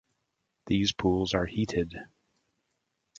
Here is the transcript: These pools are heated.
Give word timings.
These 0.65 0.93
pools 0.93 1.35
are 1.35 1.45
heated. 1.45 1.93